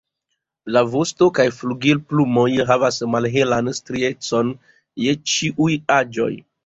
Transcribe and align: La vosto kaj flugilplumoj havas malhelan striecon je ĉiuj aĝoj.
La 0.75 0.81
vosto 0.93 1.27
kaj 1.39 1.45
flugilplumoj 1.57 2.47
havas 2.71 2.97
malhelan 3.17 3.71
striecon 3.81 4.51
je 5.05 5.15
ĉiuj 5.35 5.69
aĝoj. 5.99 6.31